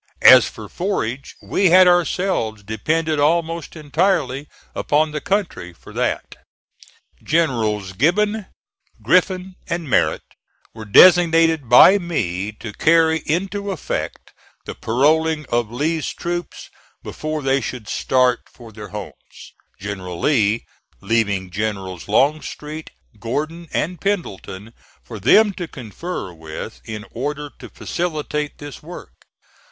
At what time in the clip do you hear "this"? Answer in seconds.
28.57-28.81